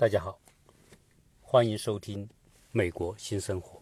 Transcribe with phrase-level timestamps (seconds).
[0.00, 0.38] 大家好，
[1.42, 2.28] 欢迎收听
[2.70, 3.80] 《美国新生活》。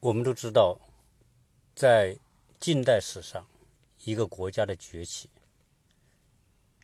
[0.00, 0.76] 我们都知道，
[1.72, 2.18] 在
[2.58, 3.46] 近代史上，
[4.02, 5.30] 一个国家的崛起，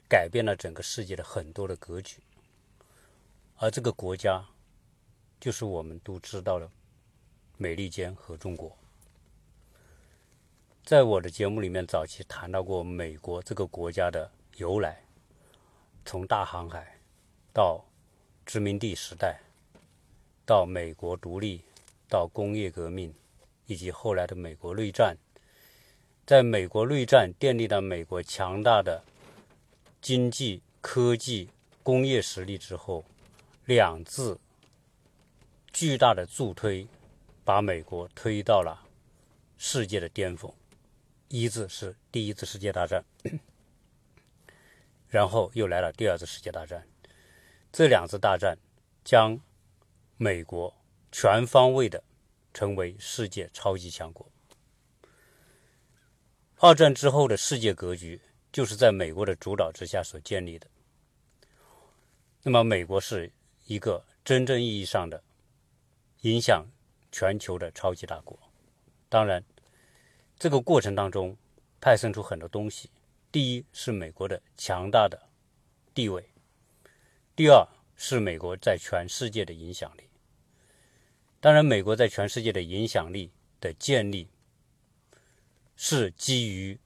[0.08, 2.22] 改变了整个世界的很多的格局，
[3.56, 4.46] 而这个国家，
[5.40, 6.70] 就是我们都知道的
[7.56, 8.78] 美利坚和中国。
[10.84, 15.04] 在我的节目里面，早期谈到过美国这个国家的由来，
[16.06, 17.00] 从大航海
[17.52, 17.84] 到
[18.46, 19.40] 殖民地时代，
[20.46, 21.60] 到美国独立，
[22.08, 23.12] 到工业革命，
[23.66, 25.16] 以及后来的美国内战。
[26.24, 29.02] 在美国内战奠定了美国强大的
[30.00, 31.50] 经济、科技、
[31.82, 33.04] 工业实力之后，
[33.64, 34.38] 两次
[35.72, 36.86] 巨大的助推，
[37.44, 38.86] 把美国推到了
[39.58, 40.52] 世界的巅峰。
[41.28, 43.04] 一次是第一次世界大战，
[45.08, 46.86] 然后又来了第二次世界大战。
[47.72, 48.58] 这两次大战
[49.04, 49.40] 将
[50.16, 50.74] 美国
[51.10, 52.02] 全方位的
[52.54, 54.30] 成为世界超级强国。
[56.58, 60.66] 二战之后的世界格局就是在美国的主导之下所建立的。
[62.42, 63.32] 那么，美国是
[63.66, 65.22] 一个真正意义上的
[66.22, 66.66] 影响
[67.12, 68.38] 全球的超级大国。
[69.08, 69.44] 当然。
[70.38, 71.34] 这个过程当中，
[71.80, 72.90] 派生出很多东西。
[73.36, 75.28] 第一是美国的强大的
[75.92, 76.30] 地位，
[77.36, 80.08] 第二是美国在全世界的影响力。
[81.38, 84.30] 当然，美国在全世界的影响力的建立，
[85.76, 86.80] 是基于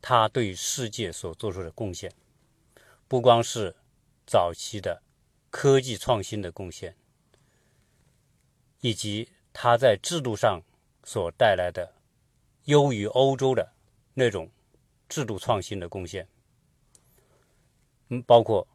[0.00, 2.10] 他对世界所做出的贡献，
[3.06, 3.76] 不光是
[4.26, 5.02] 早期的
[5.50, 6.96] 科技创新的贡献，
[8.80, 10.62] 以及他在制度上
[11.04, 11.92] 所带来的。
[12.64, 13.74] 优于欧洲的
[14.14, 14.50] 那种
[15.08, 16.28] 制度创新的贡献，
[18.08, 18.66] 嗯，包括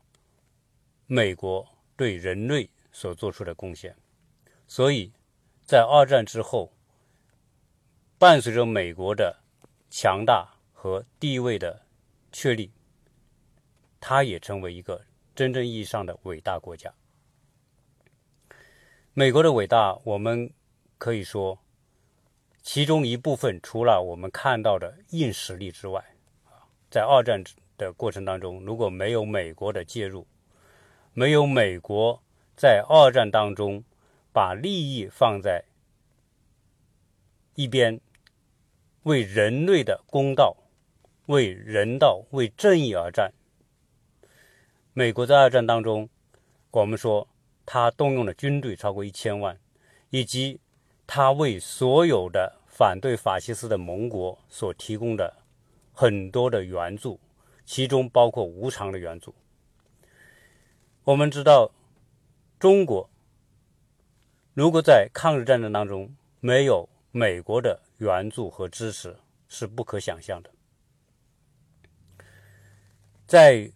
[1.06, 3.96] 美国对人类所做出的贡献。
[4.68, 5.12] 所以，
[5.64, 6.74] 在二战之后，
[8.18, 9.42] 伴随着美国的
[9.90, 11.86] 强大和地位的
[12.32, 12.72] 确立，
[14.00, 15.06] 它也成为一个
[15.36, 16.94] 真正意义上的伟大国家。
[19.14, 20.52] 美国的伟大，我们
[20.98, 21.60] 可以说。
[22.66, 26.13] 其中一部分，除了我们看到的硬实力之外，
[26.94, 27.44] 在二战
[27.76, 30.28] 的过程当中，如果没有美国的介入，
[31.16, 32.22] 没有美国
[32.56, 33.84] 在二战当中
[34.32, 35.64] 把利益放在
[37.56, 38.00] 一边，
[39.02, 40.56] 为人类的公道、
[41.26, 43.34] 为人道、为正义而战，
[44.94, 46.08] 美国在二战当中，
[46.70, 47.28] 我们说
[47.66, 49.58] 他动用了军队超过一千万，
[50.12, 50.60] 以及。
[51.06, 55.36] 他为所有的反对法西斯的盟国所提供的
[55.94, 57.20] 很多的援助，
[57.64, 59.34] 其中包括无偿的援助。
[61.06, 61.72] 我们知道，
[62.60, 63.10] 中国
[64.54, 69.16] 如果在抗日战争当中没有美国的援助和支持，
[69.48, 70.50] 是不可想象的。
[73.26, 73.72] 在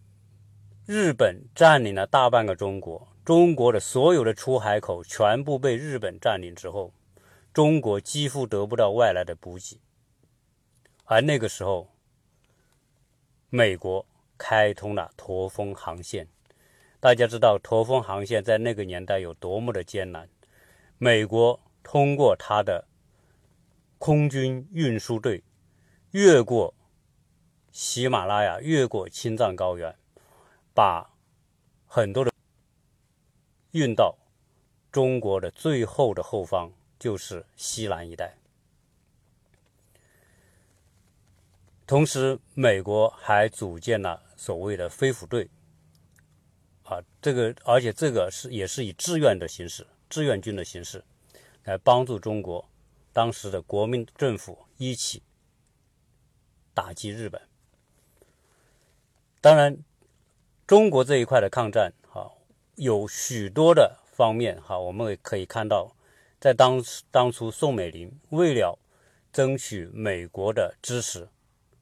[0.85, 6.91] 日本占领了大半个中国，中国的所有的出海口全部被日本占领之后。
[7.53, 9.79] 中国几乎得不到外来的补给，
[11.05, 11.89] 而那个时候，
[13.49, 14.05] 美国
[14.37, 16.27] 开通了驼峰航线。
[16.99, 20.29] 大家知道驼峰航线在那个年代有多么的艰难。
[20.97, 22.87] 美国通过它的
[23.97, 25.43] 空军运输队，
[26.11, 26.73] 越过
[27.71, 29.95] 喜马拉雅，越过青藏高原，
[30.73, 31.13] 把
[31.85, 32.31] 很多的
[33.71, 34.17] 运到
[34.91, 36.71] 中国的最后的后方。
[36.99, 38.35] 就是西南一带，
[41.87, 45.49] 同时美国还组建了所谓的飞虎队，
[46.83, 51.05] 啊，这个而且这个是也是以志愿的形式，志愿军的形式，
[51.63, 52.69] 来帮助中国
[53.13, 55.23] 当时的国民政府一起
[56.73, 57.41] 打击日本。
[59.39, 59.77] 当然，
[60.67, 62.33] 中国这一块的抗战，哈，
[62.75, 65.95] 有许多的方面，哈，我们也可以看到。
[66.37, 68.77] 在当当初，宋美龄为了
[69.31, 71.29] 争取美国的支持，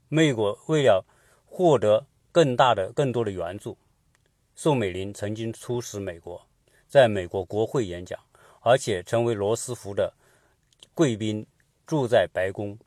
[0.08, 1.06] 美国为了
[1.46, 3.78] 获得更大的、更多的援助，
[4.56, 6.46] 宋美龄曾经出使美国，
[6.88, 8.20] 在美国国会演讲，
[8.62, 10.14] 而且成为罗斯福的
[10.94, 11.48] 贵宾，
[11.86, 12.78] 住在白宫。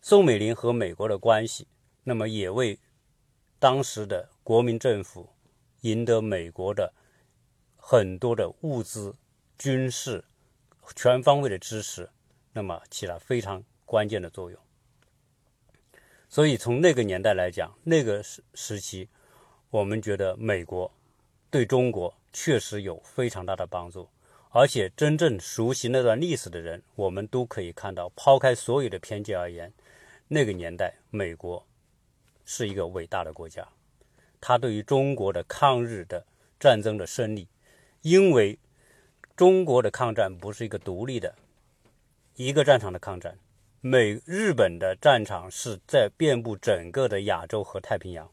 [0.00, 1.66] 宋美龄和美国的关系，
[2.04, 2.78] 那么也为
[3.58, 5.28] 当时的国民政府
[5.82, 6.92] 赢得美国的
[7.76, 9.14] 很多的物资、
[9.58, 10.24] 军事。
[10.96, 12.10] 全方位的支持，
[12.52, 14.61] 那么起了非常关键的作用。
[16.32, 19.06] 所以从那个年代来讲，那个时时期，
[19.68, 20.90] 我们觉得美国
[21.50, 24.08] 对中国确实有非常大的帮助，
[24.48, 29.70] 而且真正熟悉那段历史的人，我们都可以看到，抛开所有的偏见而言，
[30.28, 31.66] 那个年代美国
[32.46, 33.68] 是一个伟大的国家，
[34.40, 36.24] 它对于中国的抗日的
[36.58, 37.46] 战争的胜利，
[38.00, 38.58] 因为
[39.36, 41.34] 中国的抗战不是一个独立的
[42.36, 43.36] 一个战场的抗战，
[43.84, 48.30] 美日本的战场是在遍布整个的亚洲和太平洋。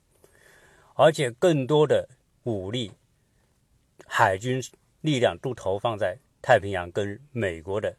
[0.94, 2.07] 而且更多的
[2.44, 2.92] 武力、
[4.06, 4.62] 海军
[5.01, 7.98] 力量都投放在太平洋跟美国的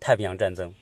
[0.00, 0.74] 太平洋战争。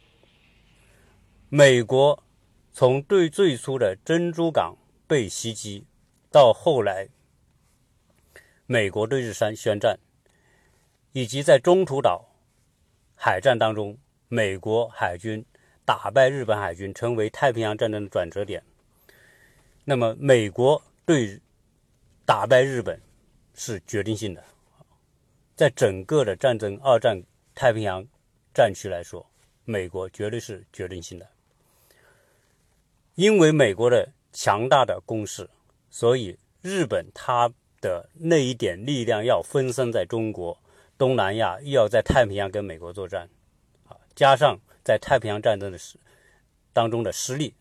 [1.50, 2.24] 美国
[2.72, 5.84] 从对最初的珍珠港被袭击，
[6.30, 7.10] 到后来
[8.64, 9.98] 美国对日山宣战，
[11.12, 12.30] 以及在中途岛
[13.14, 13.98] 海战当中，
[14.28, 15.44] 美国海军
[15.84, 18.62] 打败日本海军，成为太平洋战争的转折点。
[19.84, 21.40] 那么，美国对
[22.24, 23.00] 打败日本
[23.54, 24.42] 是决定性的，
[25.54, 27.22] 在整个的战争二战
[27.54, 28.04] 太平洋
[28.54, 29.26] 战区来说，
[29.64, 31.28] 美国绝对是决定性的。
[33.14, 35.48] 因为美国的强大的攻势，
[35.90, 40.58] 所以日本它的那一点力量要分散在中国、
[40.96, 43.28] 东南亚，又要在太平洋跟美国作战，
[44.14, 45.98] 加上在太平洋战争的实
[46.72, 47.54] 当中的失利，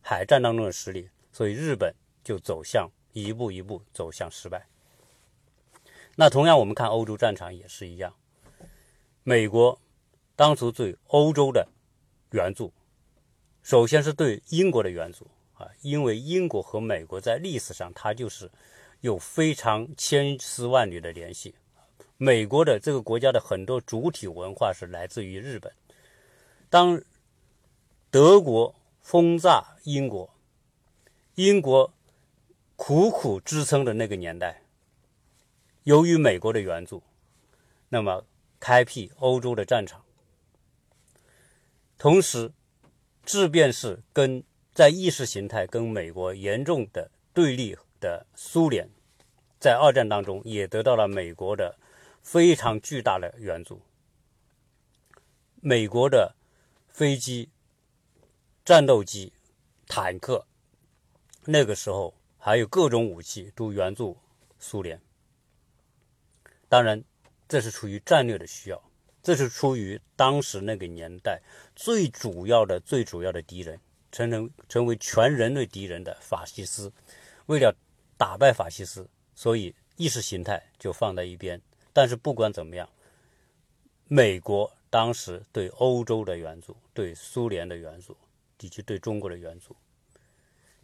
[0.00, 1.08] 海战当中的失利。
[1.32, 1.94] 所以日本
[2.24, 4.66] 就走向一步一步走向失败。
[6.16, 8.12] 那同样，我们看欧洲战场也是一样。
[9.22, 9.80] 美国
[10.34, 11.68] 当初对欧洲的
[12.32, 12.72] 援助，
[13.62, 15.24] 首先是对英国的援助
[15.54, 18.50] 啊，因为英国和美国在历史上它就是
[19.00, 21.54] 有非常千丝万缕的联系。
[22.16, 25.72] 美国的这个国家的很多主体文化是来自于日本。
[26.70, 27.02] 当
[28.10, 30.30] 德国轰炸英国。
[31.34, 31.92] 英国
[32.76, 34.62] 苦苦支撑的那个年代，
[35.84, 37.02] 由于美国的援助，
[37.88, 38.24] 那么
[38.58, 40.04] 开辟欧洲的战场，
[41.96, 42.52] 同时，
[43.24, 44.44] 即便是跟
[44.74, 48.90] 在意识形态跟美国严重的对立的苏联，
[49.58, 51.78] 在二战当中也得到了美国的
[52.22, 53.80] 非常巨大的援助。
[55.62, 56.34] 美国的
[57.00, 57.48] 飞机、
[58.62, 59.32] 战斗机、
[59.86, 60.46] 坦克。
[61.46, 64.18] 那个时候还有各种武器都援助
[64.58, 65.00] 苏联，
[66.68, 67.02] 当然
[67.48, 68.78] 这是出于战略的需要，
[69.22, 71.40] 这是出于当时那个年代
[71.74, 73.80] 最主要的、最主要的敌人，
[74.12, 76.92] 成成成为全人类敌人的法西斯。
[77.46, 77.74] 为了
[78.18, 81.62] 打败法西斯，所以意识形态就放在一边。
[81.94, 82.86] 但是不管怎么样，
[84.06, 88.16] 美国当时对欧洲的援助、对苏联的援助
[88.60, 89.74] 以及对中国的援助。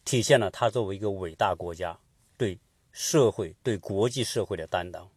[0.04, 1.98] 体现了他作为一个伟大国家
[2.38, 2.56] 对
[2.92, 5.10] 社会、对国际社会的担当。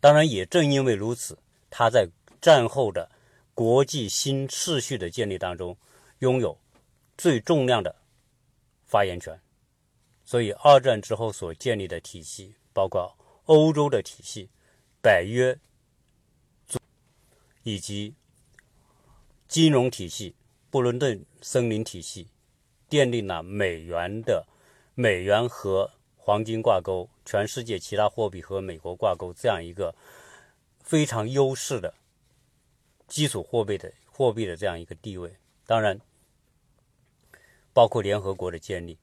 [0.00, 1.38] 当然，也正因为如此，
[1.70, 2.06] 他在
[2.40, 3.10] 战后的
[3.54, 5.76] 国际新秩序的建立当中
[6.18, 6.56] 拥有
[7.16, 7.96] 最重量的
[8.84, 9.40] 发言权。
[10.24, 14.50] 所以，二战之后所建立的体系，包括欧洲的体系、
[15.02, 15.58] 北约
[17.64, 18.14] 以及
[19.48, 20.36] 金融体系、
[20.70, 22.28] 布伦顿森林体系。
[22.86, 24.46] 奠定了美元的
[24.94, 29.92] 美元和黄金挂钩，全世界其他货币和美国挂钩这样一个
[30.80, 31.92] 非常优势的
[33.08, 35.34] 基础货币的货币的这样一个地位。
[35.66, 35.98] 当然，
[37.72, 38.96] 包括联合国的建立，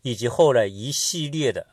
[0.00, 1.68] 以及后来一系列的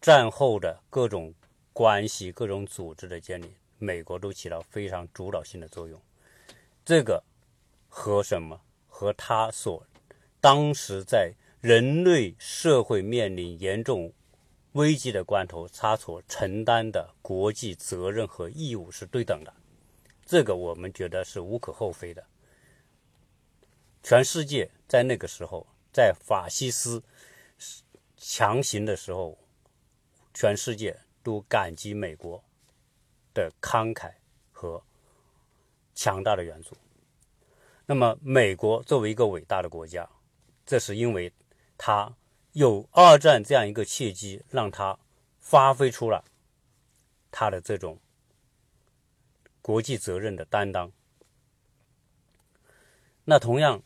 [0.00, 1.34] 战后的各种
[1.72, 6.00] 关系、各种组织的建立，美国都起到非常主导性的作用。
[6.84, 7.22] 这个
[7.88, 8.60] 和什么？
[8.86, 9.84] 和他所
[10.40, 14.12] 当时在人类社会面临严重
[14.72, 19.52] 危机的关头，他所承担的国际责任和义务是对等的，
[20.24, 22.24] 这个我们觉得是无可厚非的。
[24.02, 27.02] 全世界在那个时候，在法西斯
[28.16, 29.38] 强行的时候，
[30.34, 32.44] 全世界都感激美国
[33.34, 34.12] 的慷慨
[34.50, 34.82] 和
[35.94, 36.76] 强大的援助。
[37.86, 40.08] 那么，美国作为一个伟大的国家。
[40.64, 41.32] 这是因为，
[41.76, 42.14] 他
[42.52, 44.98] 有二战这样一个契机，让他
[45.40, 46.24] 发挥出了
[47.32, 47.98] 他的这种
[49.60, 50.92] 国际责任的担当。
[53.24, 53.82] 那同样，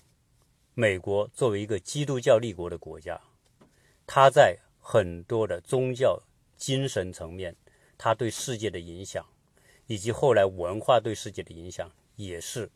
[0.75, 3.21] 美国作为一个基督教立国的国家，
[4.07, 6.23] 他在很多的宗教
[6.57, 7.57] 精神层面，
[7.97, 9.26] 他对世界的影响，
[9.87, 12.71] 以及后来文化对世界的影响，也是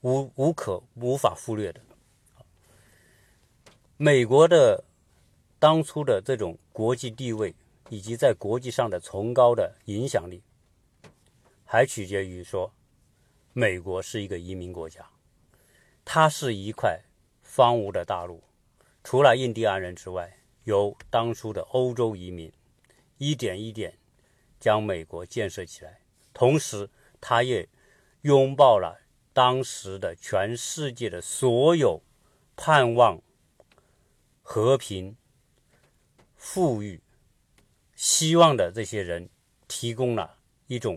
[0.00, 1.80] 无无可无法忽略的。
[3.96, 4.84] 美国的
[5.58, 7.54] 当初的这种国际地位
[7.88, 10.42] 以及在国际上的崇高的影响力，
[11.64, 12.72] 还取决于说，
[13.52, 15.10] 美国是一个移民国家，
[16.04, 17.00] 它是一块
[17.42, 18.44] 荒芜的大陆，
[19.02, 22.52] 除了印第安人之外，由当初的欧洲移民
[23.16, 23.98] 一点一点
[24.58, 26.00] 将美国建设起来，
[26.32, 27.68] 同时，他也
[28.22, 29.00] 拥抱了
[29.32, 32.02] 当时的全世界的所有
[32.56, 33.22] 盼望
[34.42, 35.16] 和平。
[36.40, 37.02] 富裕、
[37.96, 39.28] 希望的这些人，
[39.66, 40.38] 提供了
[40.68, 40.96] 一种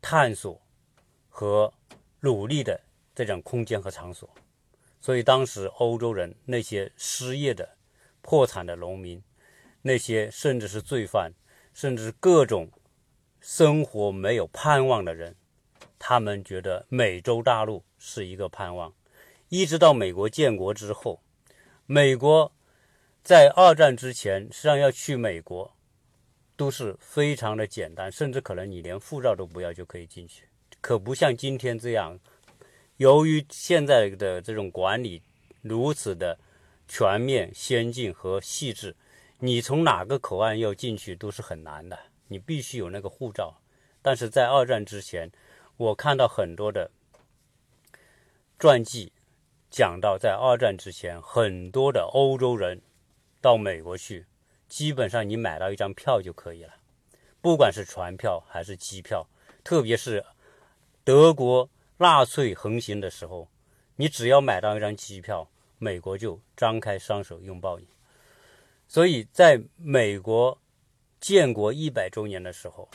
[0.00, 0.62] 探索
[1.28, 1.74] 和
[2.20, 2.80] 努力的
[3.14, 4.28] 这种空间和场所。
[5.02, 7.76] 所以，当时欧洲人那些失业的、
[8.22, 9.22] 破产的农民，
[9.82, 11.34] 那些甚至是罪犯，
[11.78, 12.72] 甚至各种
[13.40, 15.36] 生活没有盼望的人，
[15.96, 18.92] 他们觉得美洲大陆是一个盼望。
[19.48, 21.22] 一直到美国建国之后，
[21.86, 22.52] 美国。
[23.22, 25.76] 在二战之前，实际上要去美国
[26.56, 30.48] 都是非常的简单，甚至可能你连护照都不要就可以进去。
[30.80, 32.18] 可不像今天这样，
[32.96, 35.22] 由于现在的这种管理
[35.62, 36.38] 如此的
[36.88, 38.96] 全面、先进和细致，
[39.38, 43.60] 你从哪个口岸要进去都是很难的，你必须有那个护照。
[44.02, 45.30] 但是在二战之前，
[45.76, 46.90] 我看到很多的
[48.58, 49.12] 传记
[49.70, 52.80] 讲到，在二战之前，很多的欧洲人。
[53.40, 54.26] 到美国去，
[54.66, 56.74] 基本上你买到一张票就可以了，
[57.40, 59.28] 不管是船票还是机票，
[59.62, 60.26] 特别是
[61.04, 63.48] 德国纳粹横行的时候，
[63.94, 67.86] 你只要买到一张机票，美国就张开双手拥抱你。
[68.88, 70.58] 所以在美国
[71.20, 72.88] 建国一百周年的时候，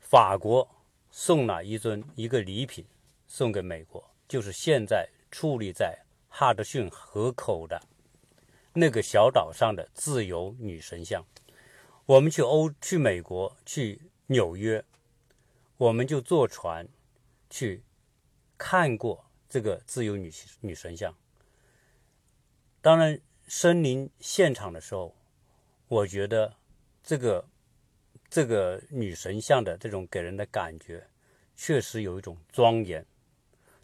[0.00, 0.68] 法国
[1.12, 2.84] 送了一尊一个礼品
[3.28, 7.80] 送给美国，就是现在矗立在哈德逊河口的。
[8.72, 11.24] 那个小岛上的自由女神像，
[12.04, 14.84] 我们去欧去美国去纽约，
[15.76, 16.88] 我们就坐船
[17.48, 17.84] 去
[18.56, 21.14] 看过这个自由女女神像。
[22.80, 25.16] 当然，身临现场的时候，
[25.88, 26.54] 我觉得
[27.02, 27.44] 这个
[28.30, 31.08] 这个女神像的这种给人的感觉，
[31.56, 33.04] 确实有一种庄严，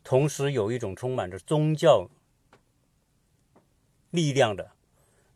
[0.05, 2.09] 同时有一种充满着宗教
[4.11, 4.71] 力量的。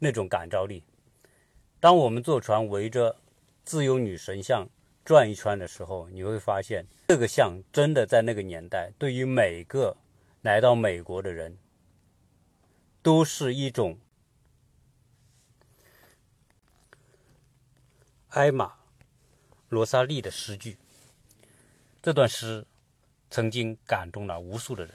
[0.01, 0.85] 那种感召力。
[1.81, 3.17] 当我们坐船围着
[3.65, 4.69] 自由女神像
[5.05, 9.97] 转一圈的时候，你会发现，这个像真的在那个年代，对于每个
[10.43, 11.59] 来到美国的人，
[13.03, 13.99] 都是一种
[18.38, 18.66] 埃玛·
[19.68, 20.78] 罗莎莉的诗句。
[22.00, 22.64] 这段诗
[23.28, 24.95] 曾经感动了无数的人。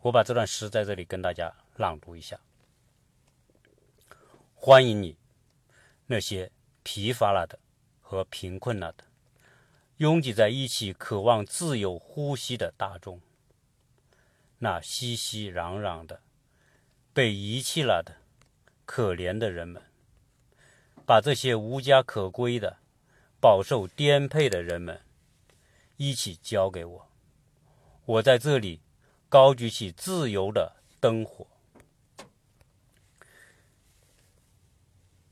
[0.00, 2.40] 我把这段诗在这里跟大家朗读一下。
[4.56, 5.16] 欢迎你，
[6.06, 6.50] 那些
[6.82, 7.60] 疲乏了的
[8.00, 9.04] 和贫困了的，
[9.98, 13.20] 拥挤在一起渴望自由呼吸的大众。
[14.58, 16.20] 那熙熙攘攘的
[17.12, 18.16] 被遗弃了的
[18.84, 19.80] 可怜的人们，
[21.04, 22.78] 把这些无家可归的、
[23.40, 25.00] 饱受颠沛的人们
[25.96, 27.08] 一起交给我。
[28.04, 28.80] 我在这里
[29.28, 31.46] 高举起自由的灯火。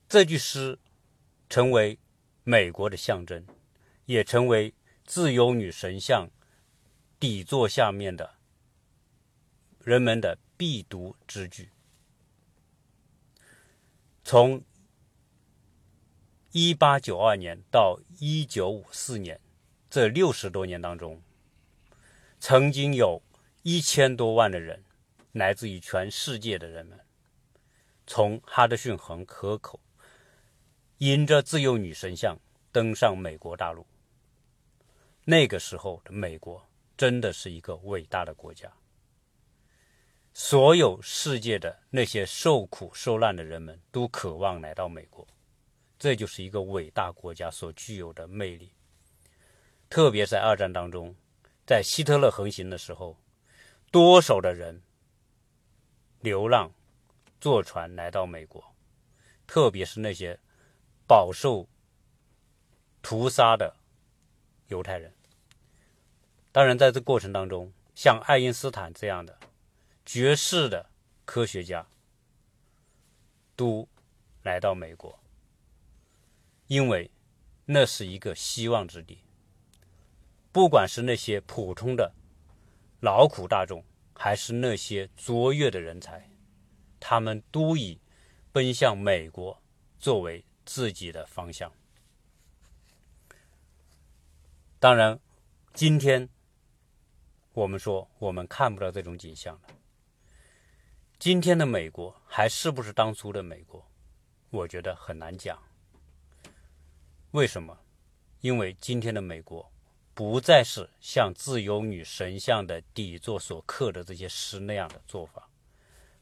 [0.08, 0.78] 这句诗
[1.48, 1.98] 成为
[2.42, 3.46] 美国的象征，
[4.06, 4.74] 也成为
[5.04, 6.28] 自由女神像
[7.18, 8.34] 底座下面的
[9.78, 11.70] 人们的必读之句。
[14.24, 14.62] 从
[16.52, 19.40] 一八九二年到一九五四年
[19.88, 21.22] 这六十多年当中，
[22.40, 23.22] 曾经有
[23.62, 24.82] 一千多万的人，
[25.30, 26.98] 来自于全世界的人们，
[28.04, 29.78] 从哈德逊河河口。
[30.98, 32.36] 迎着自由女神像
[32.70, 33.86] 登上美国大陆。
[35.24, 38.70] 那个时候的美国真的是一个伟大的国家，
[40.34, 45.26] 所有世界的那些受苦受难的人们都渴望来到美国，
[46.00, 48.72] 这就是一个伟大国家所具有的魅力。
[49.88, 51.14] 特别在二战当中，
[51.64, 53.16] 在希特勒横行的时候，
[53.92, 54.82] 多少的人
[56.18, 56.72] 流浪
[57.40, 58.74] 坐船来到美国，
[59.46, 60.36] 特别是那些。
[61.06, 61.68] 饱受
[63.02, 63.74] 屠杀的
[64.68, 65.12] 犹太人，
[66.52, 69.36] 当然，在这过程当中，像爱因斯坦这样的
[70.06, 70.88] 绝世的
[71.24, 71.84] 科学家
[73.56, 73.88] 都
[74.44, 75.19] 来到美国，
[76.70, 77.10] 因为
[77.64, 79.24] 那是一个希望之地。
[80.52, 82.14] 不管是那些普通的
[83.00, 83.84] 劳苦大众，
[84.14, 86.30] 还是那些卓越的人才，
[87.00, 88.00] 他们都以
[88.52, 89.60] 奔向美国
[89.98, 91.72] 作为自己的方向。
[94.78, 95.18] 当然，
[95.74, 96.28] 今天
[97.52, 99.62] 我们说我们看不到这种景象了。
[101.18, 103.84] 今天的美国还是不是当初的美国？
[104.50, 105.60] 我觉得很难讲。
[107.32, 107.78] 为什么？
[108.40, 109.70] 因为今天的美国
[110.14, 115.48] 不再是像自由女神像的底座所刻的这些诗那样的做法，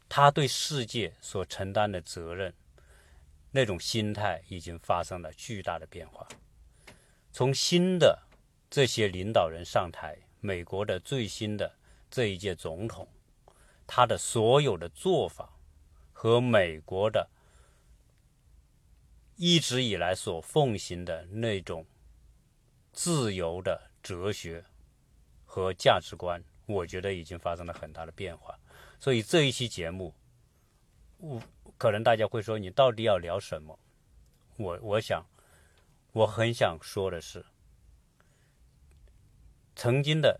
[0.07, 2.53] 他对世界所承担的责任，
[3.49, 6.27] 那种心态已经发生了巨大的变化。
[7.31, 8.19] 从新的
[8.69, 11.73] 这些领导人上台，美国的最新的
[12.11, 13.07] 这一届总统，
[13.87, 15.57] 他的所有的做法
[16.13, 17.27] 和美国的。
[19.41, 21.85] 一直以来所奉行的那种
[22.91, 24.65] 自由的哲学
[25.45, 28.59] 和价值观，我觉得已经发生了很大的变化。
[28.99, 30.13] 所以这一期节目，
[31.19, 31.41] 我
[31.77, 33.79] 可能大家会说，你到底要聊什么？
[34.57, 35.25] 我我想，
[36.11, 37.45] 我很想说的是，
[39.73, 40.37] 曾经的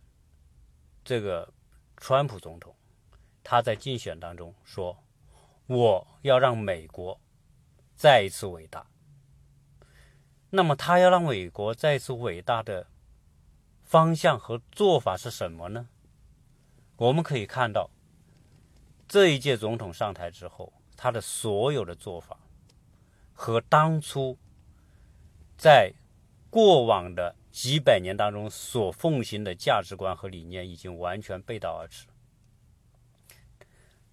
[1.06, 1.54] 这个
[1.96, 2.76] 川普总统，
[3.46, 5.02] 他在竞选当中说，
[5.68, 7.18] 我要让美国。
[8.00, 8.88] 再一次伟大。
[10.52, 12.88] 那么，他要让美国再次伟大的
[13.84, 15.90] 方向和做法是什么呢？
[16.96, 17.90] 我们可以看到，
[19.06, 22.40] 这一届总统上台之后，他的所有的做法
[23.34, 24.38] 和当初
[25.58, 25.94] 在
[26.50, 32.08] 过往的几百年当中所奉行的价值观和理念已经完全背道而驰。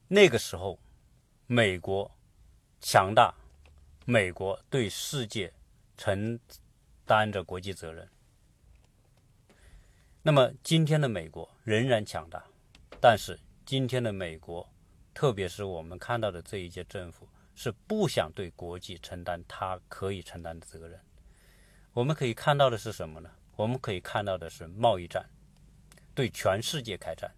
[0.09, 0.81] 那个时候，
[1.47, 2.11] 美国
[2.81, 3.33] 强大。
[4.09, 5.53] 美国对世界
[5.97, 6.39] 承
[7.05, 8.09] 担着国际责任。
[10.23, 12.45] 那么，今天的美国仍然强大，
[13.01, 14.69] 但是今天的美国，
[15.13, 21.01] 特别是我们看到的这一届政府，是不想对国际承担他可以承担的责任。
[21.93, 23.29] 我们可以看到的是什么呢？
[23.57, 25.29] 我们可以看到的是贸易战，
[26.15, 27.33] 对全世界开战，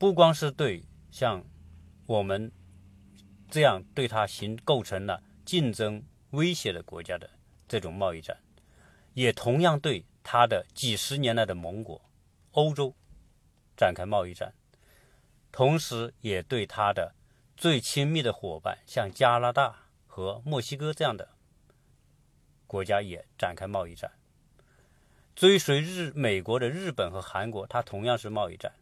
[0.00, 1.44] 不光是对像
[2.06, 2.50] 我们
[3.48, 5.22] 这样对他形构成了。
[5.50, 7.28] 竞争威胁的国家的
[7.66, 8.38] 这种贸易战，
[9.14, 12.00] 也同样对他的几十年来的盟国
[12.52, 12.94] 欧洲
[13.76, 14.54] 展开贸易战，
[15.50, 17.16] 同时也对他的
[17.56, 19.74] 最亲密的伙伴像加拿大
[20.06, 21.28] 和墨西哥这样的
[22.68, 24.08] 国家也展开贸易战。
[25.34, 28.72] 追随日美国的日本和韩国，它同样是贸易战。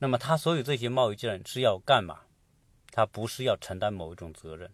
[0.00, 2.24] 那么，他所有这些贸易战是要干嘛？
[2.90, 4.70] 他不是要承担某一种责任。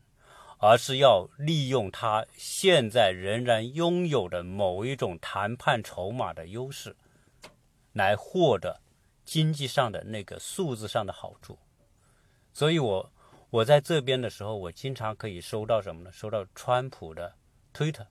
[0.62, 6.94] 而是要利用他现在仍然拥有的某一种谈判筹码的优势，
[7.94, 8.79] 来获得
[9.25, 11.59] 经济上的那个数字上的好处。
[12.53, 13.12] 所以，我
[13.49, 16.12] 我在这边的时候，我经常可以收到什么呢？
[16.12, 17.35] 收到川普的
[17.73, 18.07] 推特，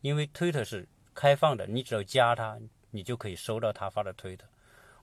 [0.00, 2.58] 因为推特是开放的，你只要加他，
[2.90, 4.44] 你就可以收到他发的推特。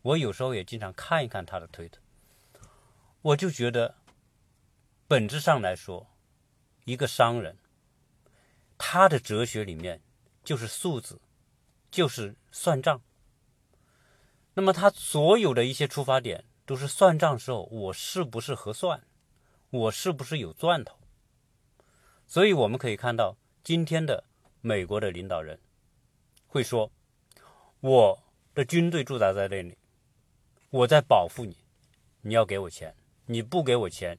[0.02, 2.02] 我有时候也经常看一看他的推特，
[3.22, 3.96] 我就觉得，
[5.08, 6.06] 本质上来说。
[6.86, 7.58] 一个商人，
[8.78, 10.02] 他的哲学里面
[10.44, 11.20] 就是数字，
[11.92, 13.02] 就是算账。
[14.54, 19.06] 那么他所有的一些出发点都是算账时候，我是不是合算，
[19.70, 20.98] 我是不是有赚头？
[22.26, 24.24] 所以我们可以看到，今天的
[24.62, 25.60] 美国的领导人
[26.48, 26.92] 会说
[27.82, 29.78] ：“我的军队驻扎在那里，
[30.70, 31.58] 我在保护你，
[32.22, 34.18] 你要给我钱，你不给我钱，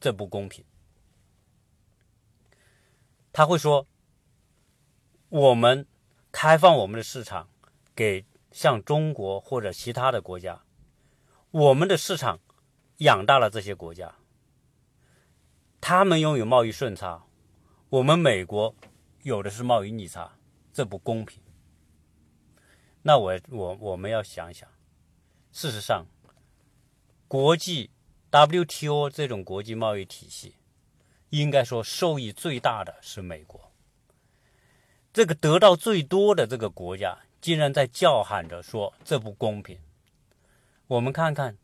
[0.00, 0.64] 这不公平。”
[3.38, 3.86] 他会说
[5.30, 5.86] ：“我们
[6.32, 7.48] 开放我们的市场
[7.94, 10.64] 给像中国或者其他的国家，
[11.52, 12.40] 我们的市场
[12.96, 14.16] 养大了这些国家，
[15.80, 17.26] 他们拥有贸易顺差，
[17.90, 18.74] 我们美国
[19.22, 20.36] 有的是贸易逆差，
[20.72, 21.40] 这不公平。
[23.02, 24.68] 那我我我们要想想，
[25.52, 26.06] 事实上，
[27.28, 27.92] 国际
[28.32, 30.56] WTO 这种国际贸易体系。”
[31.30, 33.70] 应该说，受益最大的是美国。
[35.12, 39.78] 这个得到最多的这个国家，竟然在叫喊着说这不公平。
[40.86, 41.58] 我们看看，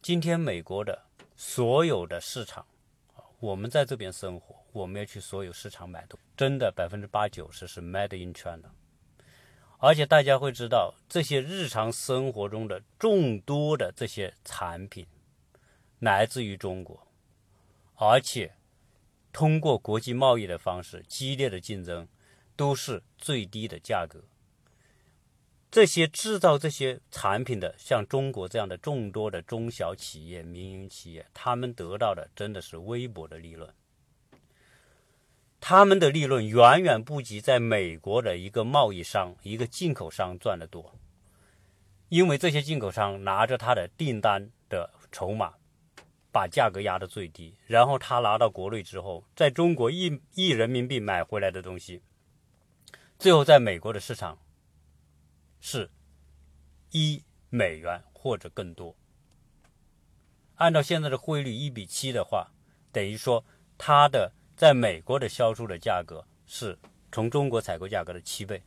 [0.00, 2.66] 今天美国的所有的市场，
[3.40, 8.70] 我们在这边生活，我们要去所有市场买东西，真的百分之八九十是 Made in China。
[9.78, 15.06] 而且大家会知道，这些日常生活中的众多的这些产品，
[15.98, 17.06] 来自于中国，
[17.96, 18.52] 而且。
[19.38, 22.08] 通过国际贸易的方式，激烈的竞争，
[22.56, 24.24] 都是最低的价格。
[25.70, 33.72] 这些制造这些产品的，像中国这样的众多的中小企业、民营企业，他们得到的真的是微薄的利润。
[35.60, 40.96] 他们的利润远远不及在美国的一个贸易商、一个进口商赚的多，
[42.08, 45.54] 因为这些进口商拿着他的订单的筹码，
[46.38, 52.00] 把价格压得最低，然后他拿到国内之后，在中国一一人民币买回来的东西，
[53.18, 54.38] 最后在美国的市场
[55.58, 55.90] 是
[56.92, 58.94] 一美元或者更多。
[60.54, 62.52] 按照现在的汇率一比七的话，
[62.92, 63.44] 等于说
[63.76, 64.30] 它的。
[64.56, 66.76] 在美国的销售的价格是
[67.12, 68.60] 从中国采购价格的七倍，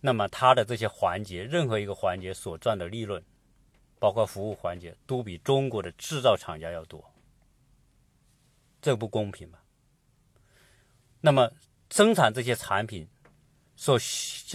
[0.00, 3.22] 那么它的这些环节，任何一个环节所赚的利润，
[4.02, 7.14] 包括服务环节，都比中国的制造厂家要多，
[8.80, 9.60] 这不公平吗？
[11.20, 11.52] 那么
[11.88, 13.06] 生产这些产品
[13.76, 13.96] 所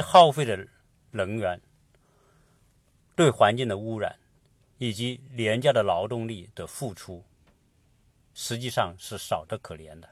[0.03, 0.67] 耗费的
[1.12, 1.62] 能源、
[3.15, 4.19] 对环境的污染，
[4.79, 7.23] 以及廉价的劳动力的付出。
[8.33, 10.10] 实际上是少得可怜的，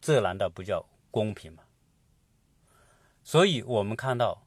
[0.00, 1.64] 这难道不叫公平吗？
[3.24, 4.46] 所以，我们看到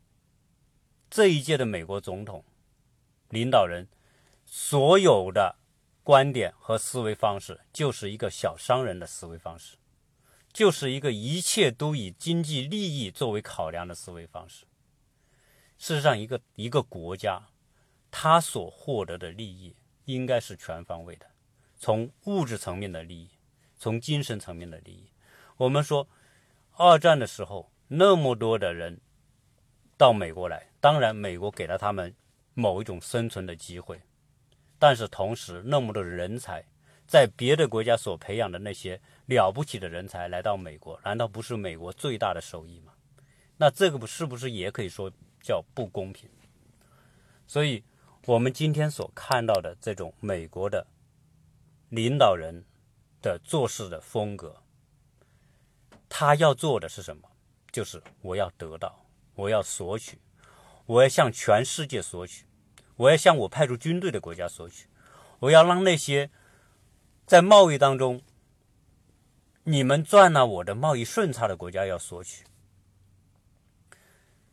[1.09, 2.45] 这一届的美国总统
[3.31, 3.87] 领导人
[4.45, 5.55] 所有的
[6.03, 9.77] 观点和思维方式，就是一个小商人的思维方式，
[10.51, 14.65] 就是一个一切都以经济利益作为考量的思维方式。
[15.77, 17.47] 事实上，一个一个国家，
[18.11, 21.25] 他所获得的利益应该是全方位的。
[21.77, 23.29] 从物质层面的利益，
[23.77, 25.09] 从精神层面的利益，
[25.57, 26.07] 我们说，
[26.73, 28.99] 二战的时候那么多的人
[29.97, 32.13] 到美国来，当然美国给了他们
[32.53, 34.01] 某一种生存的机会，
[34.77, 36.63] 但是同时那么多人才
[37.07, 42.93] 在别的国家所培养的那些了不起的人才来到美国，难道不是美国最大的收益吗？
[43.57, 45.11] 那这个不是不是也可以说
[45.41, 46.29] 叫不公平？
[47.47, 47.83] 所以，
[48.25, 50.87] 我们今天所看到的这种美国的。
[51.89, 52.63] 领导人
[53.21, 54.63] 的做事的风格，
[56.07, 57.29] 他要做的是什么？
[57.69, 60.17] 就是我要得到，我要索取，
[60.85, 62.45] 我要向全世界索取，
[62.95, 64.87] 我要向我派出军队的国家索取，
[65.39, 66.29] 我要让那些
[67.25, 68.21] 在贸易当中
[69.63, 72.43] 你们赚了我的贸易顺差的国家要索取。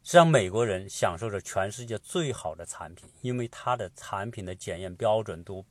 [0.02, 5.64] 实际上，美国人享受着全世界最好的产品，因为他的产品的检验标准都。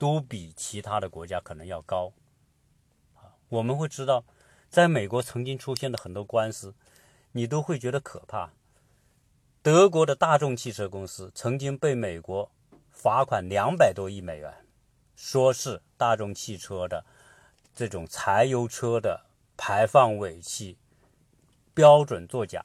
[0.00, 2.14] 都比其他的国家可能要高，
[3.50, 4.24] 我们会知道，
[4.70, 6.74] 在美国曾经出现的很多官司，
[7.32, 8.50] 你都会觉得可怕。
[9.62, 12.50] 德国的大众汽车公司曾经被美国
[12.90, 14.64] 罚款两百多亿美元，
[15.14, 17.04] 说是大众汽车的
[17.74, 19.26] 这种柴油车的
[19.58, 20.78] 排放尾气
[21.74, 22.64] 标准作假，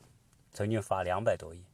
[0.53, 1.65] 曾经罚两百多亿。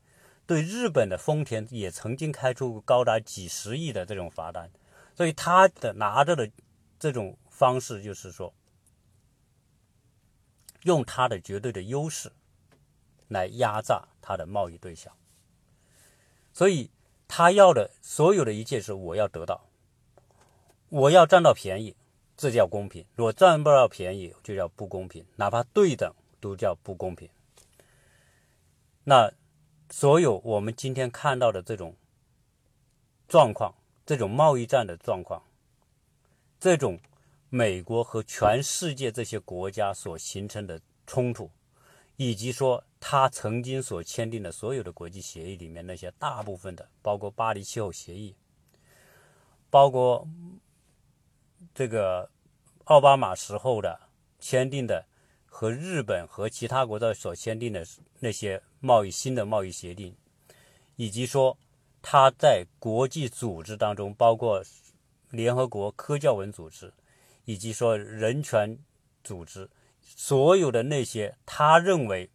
[0.47, 4.71] 对日本的丰田也曾经开出高达几十亿的这种罚单。
[5.13, 6.49] 所以他的拿着的
[6.97, 8.51] 这种方式，就是说，
[10.81, 12.31] 用他的绝对的优势
[13.32, 15.12] 来压榨他的贸易对象。
[16.54, 16.91] 所以
[17.28, 19.67] 他要的所有的一切是我要得到，
[20.89, 21.96] 我要占到便宜，
[22.38, 25.26] 这叫公平；我占不到便宜，就叫不公平。
[25.38, 27.30] 哪怕对等，都叫不公平。
[29.06, 29.32] 那
[29.89, 31.96] 所有我们今天看到的这种
[33.28, 33.74] 状况。
[34.04, 35.44] 这种贸易战的状况，
[36.60, 37.00] 这种
[37.50, 41.50] 美国和全世界这些国家所形成的冲突，
[42.23, 48.36] 以及说他曾经所签订的所有的国际协议里面那些大部分的，包括巴黎气候协议，
[49.71, 50.27] 包括
[51.73, 52.29] 这个
[52.84, 53.99] 奥巴马时候的
[54.39, 55.03] 签订的
[55.47, 57.84] 和日本和其他国家所签订的
[58.19, 60.15] 那些贸易新的贸易协定，
[60.95, 61.57] 以及说。
[62.03, 64.63] 他在国际组织当中，包括
[65.29, 66.91] 联合国科教文组织，
[67.45, 68.75] 以及说人权
[69.23, 69.69] 组织，
[70.15, 72.30] 所有的那些他认为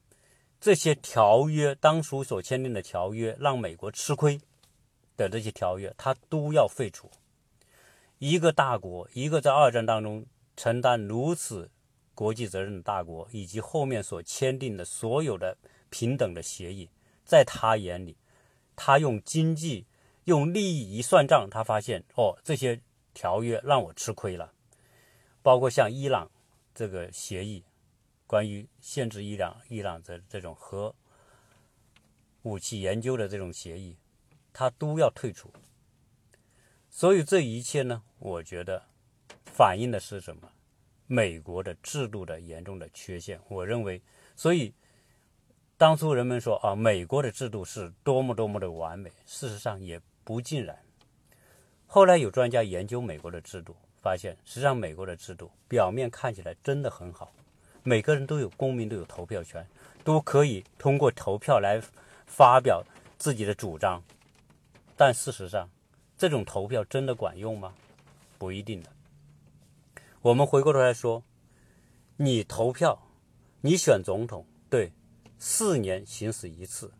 [0.61, 4.41] 这些条约当初所签订的条约让美国吃亏
[5.17, 7.11] 的这些条约，他都要废除。
[8.19, 11.71] 一个大国，一个在二战当中承担如此
[12.15, 15.57] 国际责任的大国，以及后面所签订的所有的
[15.91, 16.89] 平等的协议，
[17.25, 18.17] 在他眼里。
[18.75, 19.87] 他用经济、
[20.25, 22.81] 用利益一算账，他发现哦，这些
[23.15, 24.53] 条约让我吃亏了。
[25.43, 26.31] 包括像伊朗
[26.75, 27.65] 这个协议，
[28.27, 30.95] 关于限制伊朗、伊朗的这种核
[32.43, 33.97] 武器研究的这种协议，
[34.53, 35.53] 他都要退出。
[36.91, 38.87] 所以这一切呢，我觉得
[39.45, 40.51] 反映的是什么？
[41.07, 43.41] 美国的制度的严重的缺陷。
[43.49, 44.03] 我认为，
[44.35, 44.75] 所以
[45.77, 50.77] 当初人们说啊，美国的制度是多么多么的完美，事实上也不尽然。
[51.87, 57.33] 后来有专家研究美国的制度，发现实际上美国的制度表面看起来真的很好，
[57.89, 59.65] 每个人都有公民都有投票权，
[60.03, 61.81] 都可以通过投票来
[62.27, 62.85] 发表
[63.17, 64.03] 自己的主张。
[64.97, 65.71] 但事实上，
[66.19, 67.75] 这种投票真的管用吗？
[68.39, 68.91] 不一定的。
[70.21, 71.23] 我们回过头来说，
[72.17, 73.01] 你投票，
[73.61, 74.91] 你选总统，对，
[75.39, 76.91] 四年行使一次，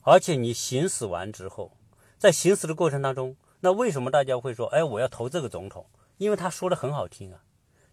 [0.00, 1.72] 而且你行使完之后，
[2.16, 5.84] 在行使的过程当中，那为什么大家会说，哎，我要投这个总统？
[6.16, 7.44] 因为他说的很好听啊。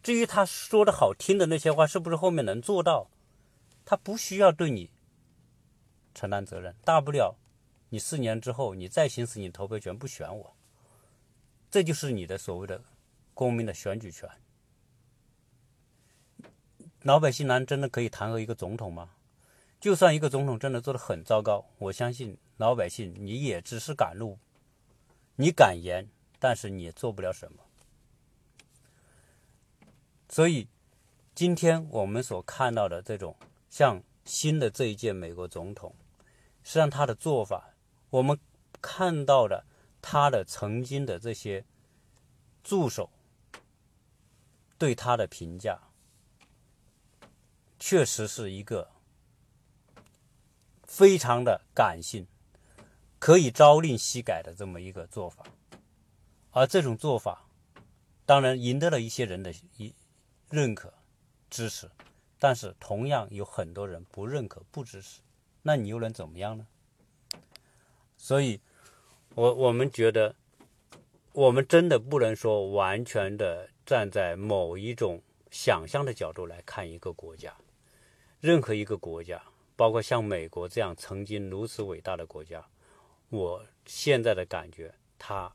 [0.01, 3.09] 至于他说的好听的那些话，是不是后面能做到？
[3.85, 4.89] 他不需要对你
[6.13, 7.35] 承担责任，大不了。
[7.89, 10.55] 你四年之后，你再行使你投票权，不选我，
[11.69, 12.81] 这就是你的所谓的
[13.33, 14.29] 公民的选举权。
[17.01, 19.09] 老百姓难真的可以弹劾一个总统吗？
[19.79, 24.37] 就算一个总统真的做的很糟糕，我相信老百姓你也只是敢怒，
[25.35, 26.07] 你敢言，
[26.39, 27.63] 但是你也做不了什么。
[30.33, 30.69] 所以，
[31.35, 33.35] 今天我们所看到的这种
[33.69, 35.93] 像新的这一届美国总统，
[36.63, 37.73] 实际上他的做法。
[38.11, 38.39] 我们
[38.81, 39.65] 看到的
[40.01, 41.65] 他的曾经的这些
[42.63, 43.09] 助手
[44.77, 45.77] 对他的评价，
[47.77, 48.89] 确实是一个
[50.83, 52.25] 非常的感性，
[53.19, 55.43] 可以朝令夕改的这么一个做法。
[56.51, 57.49] 而这种做法，
[58.25, 59.93] 当然赢得了一些人的一
[60.51, 60.93] 认可
[61.49, 61.89] 支持，
[62.37, 65.21] 但是同样有很多人不认可、不支持。
[65.63, 66.67] 那你又能怎么样呢？
[68.17, 68.59] 所以，
[69.33, 70.35] 我我们觉得，
[71.33, 77.55] 我们真的不能说完全的站在某一种想象的角度来看一个国家。
[78.39, 79.41] 任何一个国家，
[79.75, 82.67] 包括像美国这样曾经如此伟大的国家，
[83.29, 85.53] 我现在的感觉，它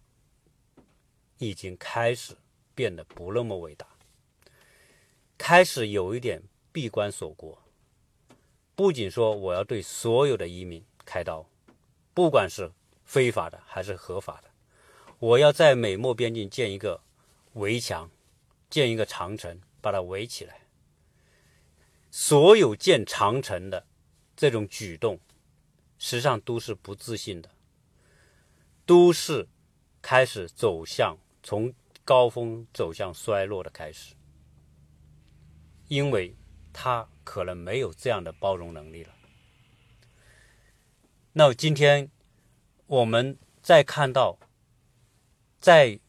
[1.38, 2.34] 已经开始
[2.74, 3.86] 变得不那么伟大，
[5.38, 7.62] 开始有一点闭关锁国。
[8.74, 11.48] 不仅说我要对所有的移民开刀。
[12.12, 12.72] 不管是
[13.04, 14.50] 非法的还是合法的，
[15.18, 17.02] 我要在美墨边境建一个
[17.52, 18.10] 围墙，
[18.70, 20.62] 建一个长城，把它围起来。
[22.10, 23.86] 所有建长城的
[24.34, 25.20] 这种举动，
[25.98, 27.50] 实际上都是不自信的，
[28.86, 29.46] 都是
[30.00, 34.14] 开始走向从高峰走向衰落的开始，
[35.88, 36.34] 因为
[36.72, 39.14] 他可能没有这样的包容能力了。
[41.32, 42.10] 那今天，
[42.86, 44.38] 我们再看到，
[45.60, 46.00] 在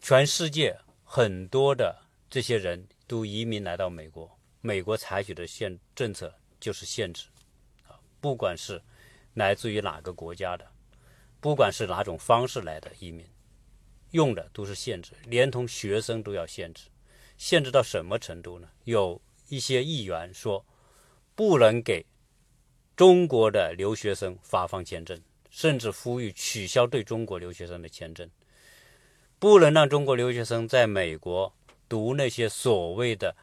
[0.00, 7.26] 全世界很多的这些人都移民来到美国，美国采取的限政策就是限制，
[7.88, 8.80] 啊，不管是
[9.34, 10.70] 来自于哪个国家的，
[11.40, 13.26] 不管是哪种方式来的移民，
[14.12, 16.88] 用的都是限制，连同学生都要限制，
[17.36, 18.68] 限制到什么程度呢？
[18.84, 20.64] 有一些议员说，
[21.34, 22.06] 不能给。
[22.96, 25.20] 中国的留学生发放签证，
[25.50, 28.30] 甚至呼吁取消对中国留学生的签证，
[29.38, 31.54] 不能让中国留学生在美国
[31.90, 33.36] 读那些所谓的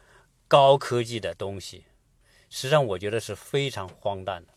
[0.48, 1.84] 高科技的东西。
[2.50, 4.54] 实际上，我觉得是非常荒诞的。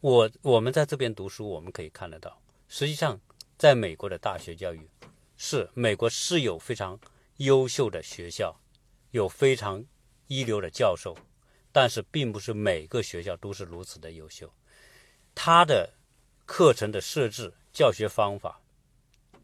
[0.00, 3.18] 我我们在这边读书，我们可以看得到，实际上
[3.56, 4.90] 在美国的大学教育
[5.38, 7.00] 是美国是有非常
[7.38, 8.60] 优秀的学校，
[9.10, 9.84] 有非常
[10.28, 11.16] 一流的教授。
[11.70, 14.52] 但是，并不是每个学校都是如此的优秀。
[15.34, 15.94] 他的
[16.46, 18.60] 课程的设置、教学方法，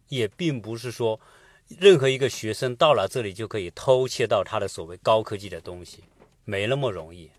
[0.09, 1.21] 也并不是说
[1.69, 6.03] 任何一个学生到了这里就可以偷窃到他的所谓高科技的东西，
[6.45, 7.31] 没那么容易。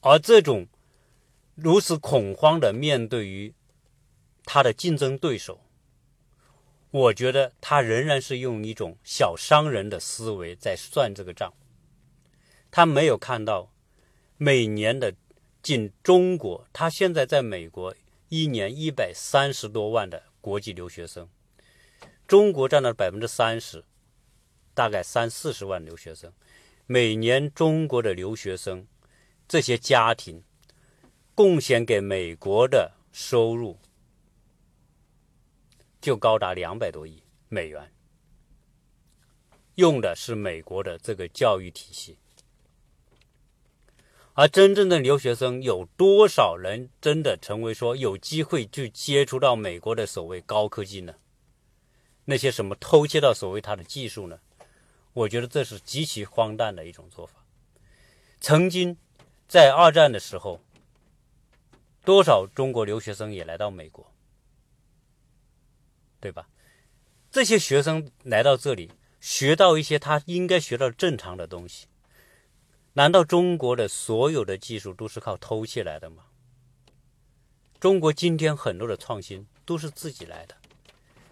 [0.00, 0.66] 而这种
[1.54, 3.54] 如此恐慌的面对于
[4.44, 5.60] 他的竞争对手，
[6.90, 11.52] 我觉得他仍然是用一种小商人的思维在算这个账。
[12.70, 13.72] 他没有看到
[14.36, 15.14] 每年的
[15.62, 17.94] 仅中国，他现在在美国
[18.28, 21.28] 一年一百三十多万的国际留学生，
[22.26, 23.84] 中国占了百分之三十，
[24.74, 26.32] 大概三四十万留学生，
[26.86, 28.86] 每年中国的留学生
[29.48, 30.42] 这些家庭
[31.34, 33.78] 贡献给美国的收入
[36.06, 37.92] 就高达两百多亿美元，
[39.74, 42.16] 用的是美国的这个教育体系。
[44.34, 51.16] 而真正的留学生有多少人真的成为说有机会去接触到美国的所谓高科技呢？
[52.26, 54.38] 那些什么偷窃到所谓他的技术呢？
[55.12, 57.44] 我觉得这是极其荒诞的一种做法。
[58.40, 58.96] 曾经
[59.48, 60.60] 在二战的时候，
[62.04, 64.12] 多少中国留学生也来到美国，
[66.26, 66.48] 对吧？
[67.30, 71.86] 这些学生来到这里，学到一些他应该学到正常的东西。
[72.94, 76.24] 难道中国的所有的技术都是靠偷窃来的吗？
[77.78, 80.56] 中国今天很多的创新都是自己来的，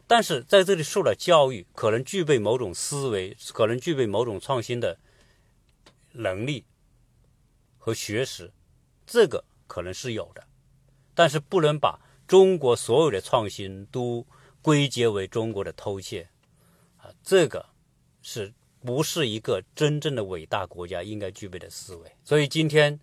[0.07, 4.97] 但是在这里受了教育，可能具备某种思维，可能具备某种创新的
[6.13, 6.65] 能力
[7.79, 8.53] 和学识，
[9.05, 10.47] 这个可能是有的，
[11.17, 14.27] 但是不能把中国所有的创新都
[14.65, 16.27] 归结为中国的偷窃
[16.97, 17.67] 啊，这个
[18.23, 18.51] 是。
[18.87, 23.01] 不是一个真正的伟大国家应该具备的思维，所以今天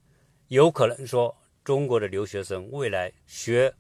[0.50, 3.74] 有可能说中国的留学生未来学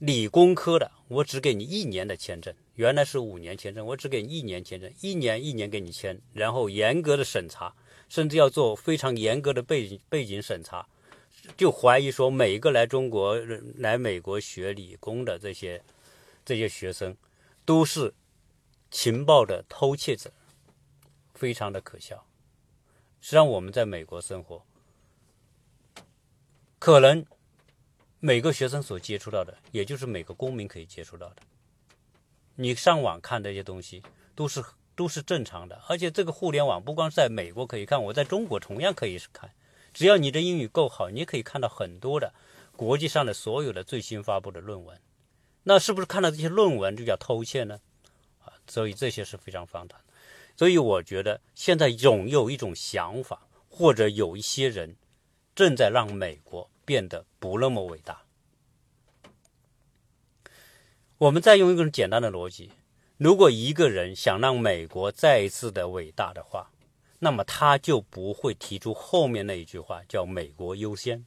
[0.00, 7.72] 理工科的，我只给你一年的签证，原来是五年签证，我只给你一年签证，一年一年给你签，然后严格的审查，
[8.08, 10.84] 甚至要做非常严格的背景背景审查，
[11.56, 13.38] 就怀疑说每一个来中国
[13.76, 15.80] 来美国学理工的这些
[16.44, 17.16] 这些学生
[17.64, 18.14] 都是
[18.90, 20.32] 情报的偷窃者。
[21.34, 22.24] 非常的可笑。
[23.20, 24.62] 实际上，我们在美国生活，
[26.78, 27.26] 可能
[28.20, 31.42] 每个学生所接触到的，也就是每个公民可以接触到的。
[32.54, 34.00] 你上网看这些东西，
[34.36, 35.82] 都是都是正常的。
[35.88, 39.50] 而且，这个互联网不光是在美国可以看，我在中国同样可以看。
[39.92, 42.32] 只要你的英语够好，你可以看到很多的
[42.76, 45.00] 国际上的所有的最新发布的论文。
[45.64, 47.80] 那是不是看到这些论文就叫偷窃呢？
[48.44, 50.00] 啊，所以这些是非常荒唐。
[50.56, 54.94] 所以我觉得现在总有一种想法，或者有一些人
[55.54, 58.22] 正在让美国变得不那么伟大。
[61.18, 62.70] 我们再用一个简单的逻辑：
[63.16, 66.70] 如果一个人想让美国再一次的伟大的话，
[67.20, 71.24] 那么他就不会提出后面那一句话，叫“美国优先”。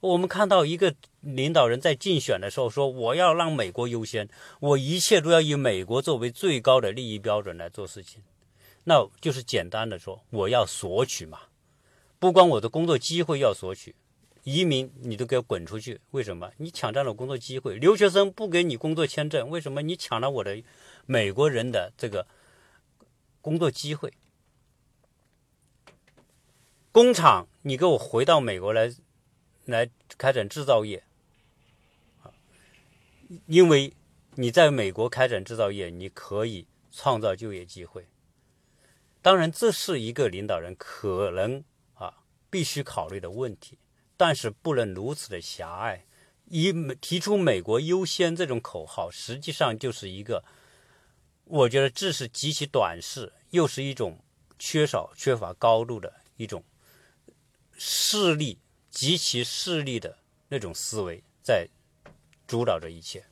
[0.00, 4.28] 我们看到一个领导人在竞选的时候说：“我要让美国优先，
[4.60, 8.22] 我一切都要以美国作为最高的利益标准来做事情。”
[8.84, 11.40] 那就是简单的说，我要索取嘛，
[12.18, 13.94] 不光我的工作机会要索取，
[14.44, 16.00] 移民你都给我滚出去！
[16.12, 16.50] 为什么？
[16.58, 19.82] 你抢占了工作机会，留学生不给你工作签证，为什么？
[19.82, 20.62] 你抢了我的
[21.06, 22.26] 美国人的这个
[23.42, 24.12] 工作机会，
[26.92, 28.90] 工厂你给我回到美国来，
[29.70, 31.04] 来开展制造业，
[33.46, 33.92] 因为
[34.34, 38.06] 你在美国开展制造业，你可以创造就业机会。
[39.20, 41.62] 当然，这是一个领导人可能
[41.94, 43.78] 啊必须考虑的问题，
[44.16, 46.06] 但是不能如此的狭隘。
[46.46, 50.42] 以提出“美国优先”这种口号，实际上就是一个，
[51.44, 54.18] 我觉得这是极其短视，又是一种
[54.58, 56.64] 缺少、缺乏高度的一种
[57.76, 58.58] 势力，
[58.98, 61.68] 极其势利的那种思维在
[62.48, 63.24] 主导着一切。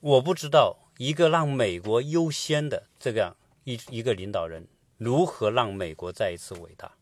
[0.00, 3.34] 我不知道一个让美国优先的这样。
[3.64, 6.98] 一一个领导人如何让美国再一次伟大？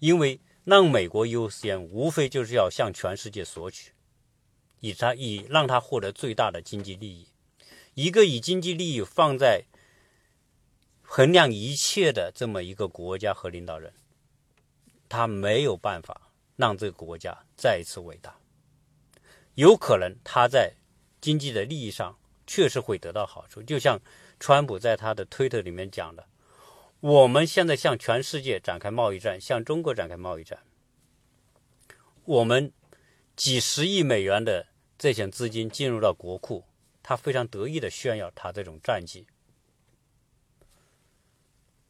[0.00, 3.92] 因为让美国优先，无非就是要向全世界索取，
[4.80, 7.28] 以他以让他获得最大的经济利益。
[7.94, 9.66] 一个以经济利益放在
[11.02, 13.92] 衡量一切的这么一个国家和领导人，
[15.08, 16.23] 他没有办法
[16.56, 18.36] 让这个国家再一次伟大。
[19.54, 20.74] 有可能他在
[21.20, 24.00] 经济的利益上确实会得到好处，就像。
[24.40, 26.28] 川普在他的推特里面讲的
[27.00, 30.58] ：“我们现在向全世界展开贸易战，向中国展开贸易战。
[32.24, 32.70] 我们
[33.36, 34.66] 几十亿美元的
[34.98, 36.64] 这些资金进入到国库，
[37.02, 39.26] 他非常得意的炫耀他这种战绩。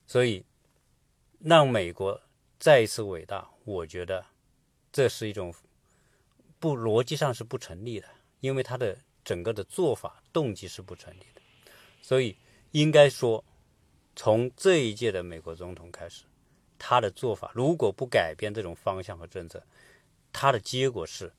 [0.06, 0.44] 所以，
[1.40, 2.20] 让美国
[2.60, 4.26] 再一次伟大，我觉得
[4.94, 5.52] 这是一种
[6.60, 8.06] 不逻辑上是不成立的，
[8.38, 11.42] 因为他的整个的做法动机是不成立的。”
[12.00, 12.36] 所以，
[12.70, 13.44] 应该说，
[14.14, 16.22] 从这一届的美国总统开始，
[16.78, 19.60] 他的做法如果不改变这种方向和政策，
[20.32, 21.32] 他的结果是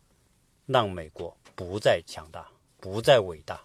[0.66, 2.52] 让美国不再强大，
[2.82, 3.64] 不再伟大。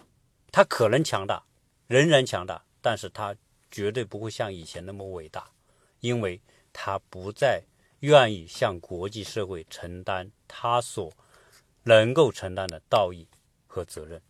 [0.53, 1.43] 他可能强大，
[1.89, 3.35] 仍然强大，但是他
[3.73, 5.51] 绝对不会像以前那么伟大，
[5.99, 6.41] 因为
[6.73, 7.65] 他不再
[8.01, 11.13] 愿意向国际社会承担他所
[11.85, 13.27] 能够承担的道义
[13.67, 14.21] 和责任。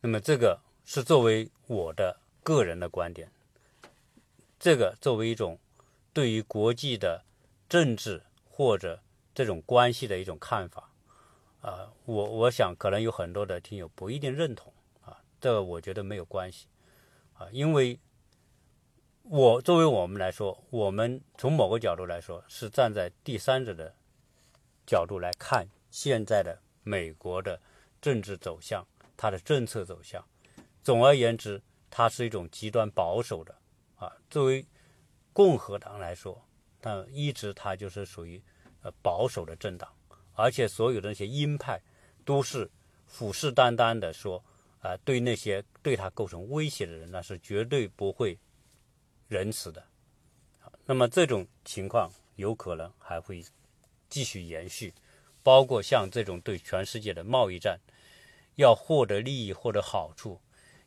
[0.00, 3.30] 那么这个是作为我的个人的观点，
[4.58, 5.58] 这个作为一种
[6.12, 7.24] 对于国际的
[7.68, 9.00] 政治或者
[9.34, 10.90] 这种关系的一种看法，
[11.62, 14.72] 啊，我我想可能有很多的听友不一定认同。
[15.02, 16.66] 啊，这个我觉得没有关系。
[17.34, 17.98] 啊，因为
[19.26, 23.94] 我作为我们来说，我们从某个角度来说，是站在第三者的
[24.86, 27.58] 角度来看现在的美国的
[28.02, 30.22] 政治走向，它的政策走向。
[30.82, 33.56] 总而言之，它是一种极端保守的
[33.96, 34.12] 啊。
[34.28, 34.66] 作为
[35.32, 36.46] 共和党来说，
[36.82, 38.40] 它一直它就是属于
[38.82, 39.90] 呃保守的政党，
[40.34, 41.80] 而且所有的那些鹰派
[42.26, 42.70] 都是
[43.06, 44.44] 虎视眈眈的说
[44.80, 48.38] 啊，对那些对他构成威胁的人，那是绝对不会。
[49.34, 49.84] 仁慈的，
[50.86, 53.44] 那么这种情况有可能还会
[54.08, 54.94] 继续延续，
[55.42, 57.80] 包括像这种对全世界的贸易战，
[58.54, 60.40] 要获得利益、获得好处、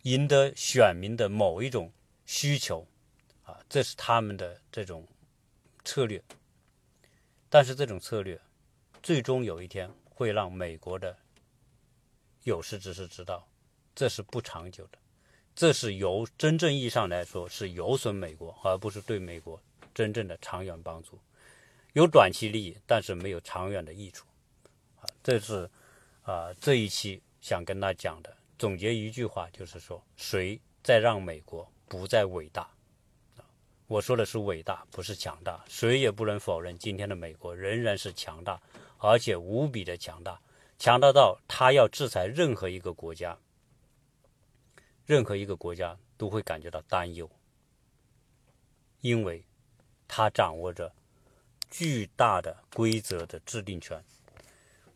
[0.04, 1.92] 赢得选民的某一种
[2.26, 2.88] 需求，
[3.44, 5.06] 啊，这是他们的这种
[5.84, 6.24] 策略。
[7.50, 8.40] 但是这种策略，
[9.04, 11.18] 最终有一天会让美国的
[12.44, 13.46] 有识之士知道，
[13.94, 14.98] 这是不长久的。
[15.58, 19.60] 这是由真正意义上来说是有损美国，而不是对美国
[19.92, 21.18] 真正的长远帮助。
[21.94, 24.28] 有短期利益，但是没有长远的益处。
[25.02, 25.68] 啊，这是
[26.22, 28.32] 啊这一期想跟他讲的。
[28.60, 32.70] 总结一句话就是说，谁在让美国不再伟大？
[33.88, 35.66] 我说的是伟大，不是强大。
[35.68, 38.62] 谁也不能否认，今天的美国仍然是强大，
[39.00, 40.40] 而且无比的强大，
[40.78, 43.36] 强大到他要制裁任何一个国家。
[45.08, 47.32] 任何一个国家都会感觉到担忧，
[49.00, 49.42] 因为
[50.06, 50.94] 它掌握着
[51.70, 54.04] 巨大的规则的制定权，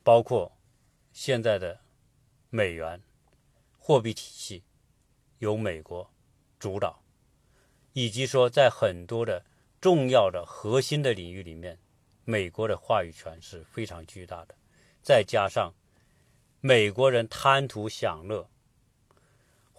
[0.03, 0.51] 包括
[1.13, 1.79] 现在的
[2.49, 3.01] 美元
[3.79, 4.65] 货币体系
[5.39, 6.11] 由美国
[6.59, 7.01] 主导，
[7.93, 9.45] 以及说在很多的
[9.79, 11.79] 重要的核心的领域里面，
[12.25, 14.53] 美国的话语权是非常巨大的。
[15.01, 15.73] 再加上
[16.59, 18.50] 美国人贪图享乐。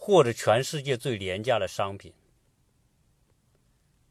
[0.05, 2.13] 或者全世界最廉价的商品，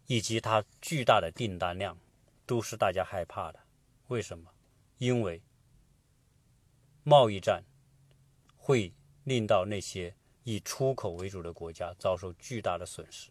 [0.07, 1.97] 以及它巨大的订单量，
[2.45, 3.59] 都是大家害怕的。
[4.07, 4.49] 为什么？
[4.99, 5.41] 因为
[7.03, 7.65] 贸易战
[8.55, 8.93] 会
[9.25, 10.15] 令到那些
[10.45, 13.29] 以出口为主的国家遭受巨大的损失。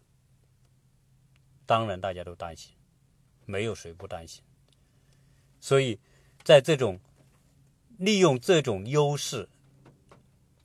[1.65, 2.75] 当然，大家都担心，
[3.47, 4.43] 没有谁不担心。
[5.59, 5.99] 所以，
[6.43, 6.99] 在这种
[7.97, 9.49] 利用这种优势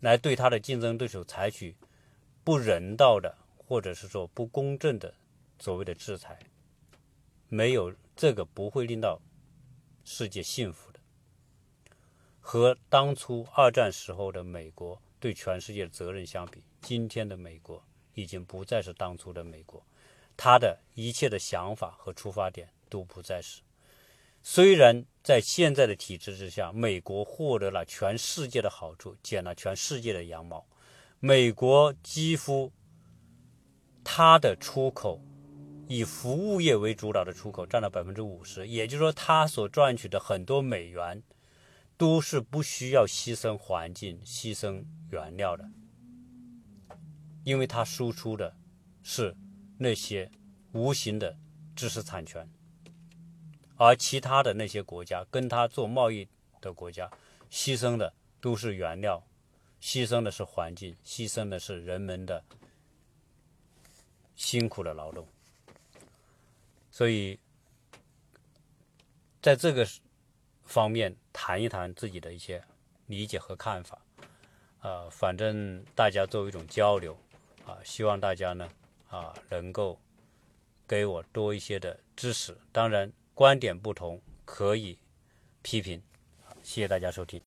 [0.01, 1.75] 来对他的竞争对手采取。
[2.47, 5.13] 不人道的，或者是说不公正的
[5.59, 6.39] 所谓的制裁，
[7.49, 9.21] 没有这个不会令到
[10.05, 11.01] 世界幸福的。
[12.41, 17.83] 和当初二战时候的美国对全世界的责任相比，今天的美国
[18.15, 19.85] 已经不再是当初的美国，
[20.37, 23.61] 他的一切的想法和出发点都不再是。
[24.45, 30.65] 虽然在现在的体制之下，美国获得了全世界的好处，剪了全世界的羊毛。
[31.27, 32.73] 美国几乎
[34.05, 35.21] 它的出口
[35.89, 41.21] 以服务业为主导的出口占了百分之五十，也就是说，它所赚取的很多美元
[41.97, 45.69] 都是不需要牺牲环境、牺牲原料的，
[47.43, 48.55] 因为它输出的
[49.03, 49.37] 是
[49.79, 50.31] 那些
[50.75, 51.37] 无形的
[51.75, 52.49] 知识产权，
[53.75, 56.29] 而其他的那些国家跟它做贸易
[56.61, 57.11] 的国家
[57.51, 59.26] 牺牲的都是原料。
[59.87, 62.43] 牺牲的是环境，牺牲的是人们的
[64.35, 65.25] 辛苦的劳动，
[66.91, 67.39] 所以
[69.41, 69.87] 在这个
[70.65, 72.61] 方面谈一谈自己的一些
[73.07, 73.97] 理解和看法，
[74.81, 77.17] 啊，反正大家作为一种交流，
[77.65, 78.69] 啊，希望大家呢，
[79.09, 79.97] 啊，能够
[80.89, 82.59] 给我多一些的支持。
[82.73, 84.99] 当然，观点不同可以
[85.63, 86.03] 批评。
[86.65, 87.41] 谢谢大家收听。